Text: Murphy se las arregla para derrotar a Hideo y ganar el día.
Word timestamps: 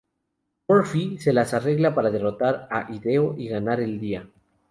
Murphy 0.67 1.19
se 1.19 1.31
las 1.31 1.53
arregla 1.53 1.93
para 1.93 2.09
derrotar 2.09 2.67
a 2.71 2.91
Hideo 2.91 3.35
y 3.37 3.49
ganar 3.49 3.79
el 3.79 3.99
día. 3.99 4.27